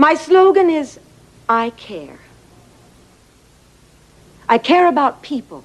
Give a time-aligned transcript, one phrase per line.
[0.00, 0.98] My slogan is
[1.46, 2.18] I care.
[4.48, 5.62] I care about people,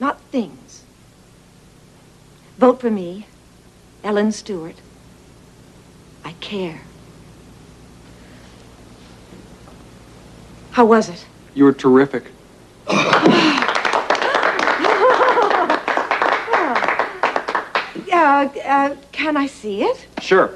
[0.00, 0.82] not things.
[2.58, 3.26] Vote for me,
[4.02, 4.74] Ellen Stewart.
[6.24, 6.80] I care.
[10.72, 11.24] How was it?
[11.54, 12.24] You were terrific.
[18.12, 20.06] Uh, uh, can I see it?
[20.20, 20.54] Sure.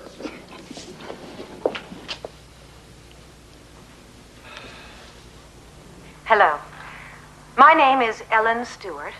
[6.26, 6.58] Hello.
[7.58, 9.12] My name is Ellen Stewart,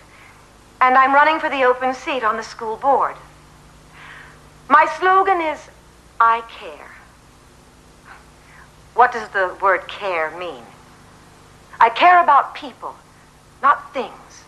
[0.81, 3.15] and I'm running for the open seat on the school board.
[4.71, 5.59] My slogan is
[6.19, 6.91] I care.
[8.95, 10.63] What does the word care mean?
[11.79, 12.95] I care about people,
[13.61, 14.45] not things.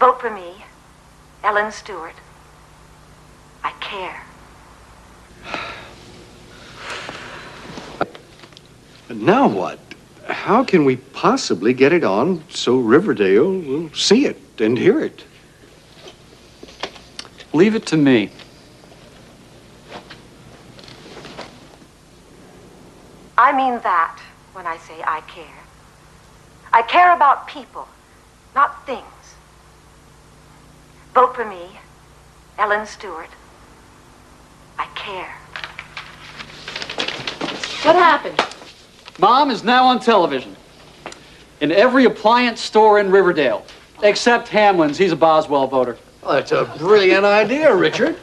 [0.00, 0.64] Vote for me,
[1.44, 2.16] Ellen Stewart.
[3.62, 4.24] I care.
[9.06, 9.78] But now what?
[10.42, 15.24] How can we possibly get it on so Riverdale will see it and hear it?
[17.52, 18.28] Leave it to me.
[23.38, 24.18] I mean that
[24.52, 25.60] when I say I care.
[26.72, 27.86] I care about people,
[28.52, 29.36] not things.
[31.14, 31.78] Vote for me,
[32.58, 33.30] Ellen Stewart.
[34.76, 35.36] I care.
[37.84, 38.51] What happened?
[39.22, 40.56] Mom is now on television.
[41.60, 43.64] In every appliance store in Riverdale.
[44.02, 44.98] Except Hamlin's.
[44.98, 45.96] He's a Boswell voter.
[46.22, 48.18] Well, that's a brilliant idea, Richard.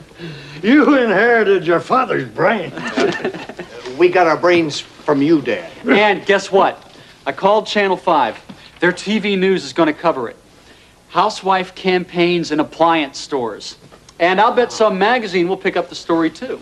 [0.62, 2.74] You inherited your father's brain.
[3.98, 5.72] We got our brains from you, Dad.
[5.88, 6.94] And guess what?
[7.26, 8.42] I called Channel 5.
[8.82, 10.36] Their TV news is going to cover it.
[11.08, 13.78] Housewife campaigns in appliance stores.
[14.20, 16.60] And I'll bet some magazine will pick up the story, too.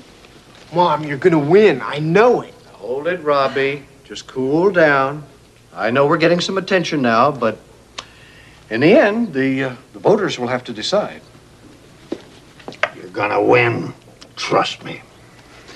[0.73, 1.81] Mom, you're gonna win.
[1.81, 2.53] I know it.
[2.73, 3.83] Hold it, Robbie.
[4.07, 5.25] Just cool down.
[5.75, 7.57] I know we're getting some attention now, but
[8.69, 11.21] in the end, the, uh, the voters will have to decide.
[12.95, 13.93] You're gonna win.
[14.37, 15.01] Trust me.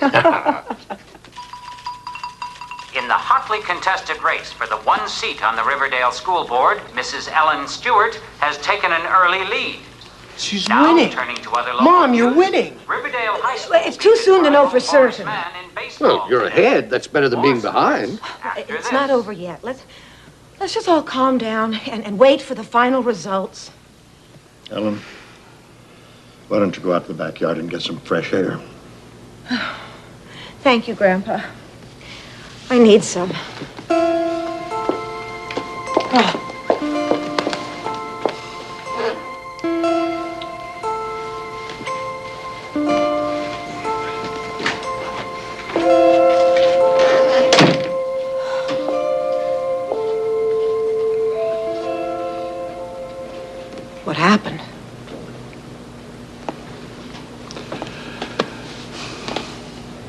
[0.00, 0.08] In
[3.08, 7.30] the hotly contested race for the one seat on the Riverdale School Board, Mrs.
[7.30, 9.80] Ellen Stewart has taken an early lead.
[10.36, 11.10] She's Now, winning.
[11.12, 12.78] turning to other local Mom, you're news, winning.
[12.88, 13.76] Riverdale High School.
[13.84, 15.26] It's too soon to know for certain.
[15.26, 16.18] Man in baseball.
[16.18, 16.90] Well, you're ahead.
[16.90, 18.18] That's better than being behind.
[18.42, 18.92] After It's this.
[18.92, 19.62] not over yet.
[19.62, 19.84] Let's
[20.58, 23.70] let's just all calm down and, and wait for the final results.
[24.70, 25.00] Ellen,
[26.48, 28.58] why don't you go out to the backyard and get some fresh air?
[30.62, 31.40] Thank you, Grandpa.
[32.70, 33.30] I need some.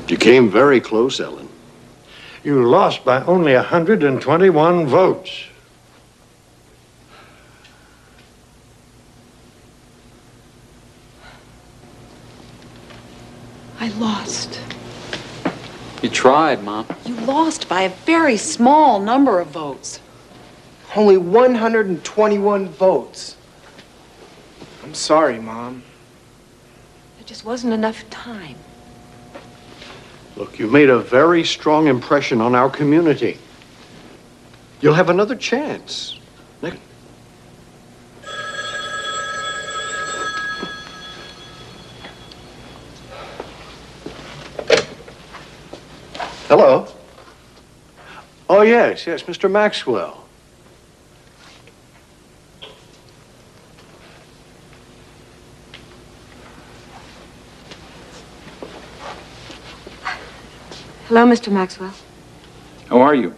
[0.08, 1.48] You came very close, Ellen.
[2.42, 5.44] You lost by only 121 votes.
[13.80, 14.60] I lost.
[16.02, 16.86] You tried, Mom.
[17.06, 20.00] You lost by a very small number of votes.
[20.94, 23.36] Only 121 votes.
[24.82, 25.82] I'm sorry, Mom.
[27.16, 28.56] There just wasn't enough time.
[30.36, 33.38] Look, you made a very strong impression on our community.
[34.80, 36.18] You'll have another chance.
[36.60, 36.74] Nick.
[46.48, 46.88] Hello.
[48.48, 49.50] Oh, yes, yes, Mr.
[49.50, 50.23] Maxwell.
[61.08, 61.52] Hello, Mr.
[61.52, 61.92] Maxwell.
[62.88, 63.34] How are you?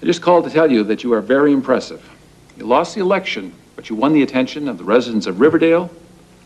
[0.00, 2.08] I just called to tell you that you are very impressive.
[2.56, 5.90] You lost the election, but you won the attention of the residents of Riverdale,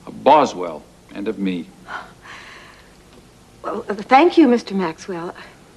[0.07, 0.83] of Boswell,
[1.15, 1.69] and of me.
[3.63, 4.75] Well, uh, thank you, Mr.
[4.75, 5.35] Maxwell.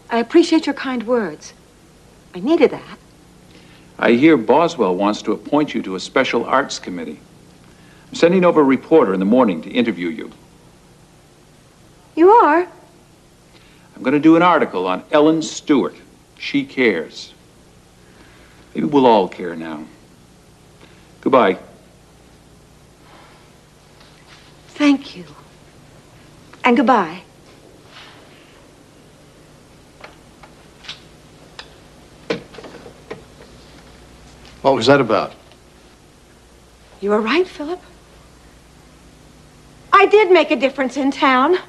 [0.09, 1.51] I appreciate your kind words.
[2.33, 2.97] I needed that.
[3.99, 7.19] I hear Boswell wants to appoint you to a special arts committee.
[8.07, 10.31] I'm sending over a reporter in the morning to interview you.
[12.15, 12.69] You are?
[14.01, 15.95] I'm going to do an article on Ellen Stewart.
[16.39, 17.35] She cares.
[18.73, 19.85] Maybe we'll all care now.
[21.21, 21.59] Goodbye.
[24.69, 25.25] Thank you.
[26.63, 27.21] And goodbye.
[34.63, 35.35] What was that about?
[37.01, 37.83] You were right, Philip.
[39.93, 41.59] I did make a difference in town.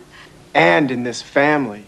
[0.54, 1.84] And in this family.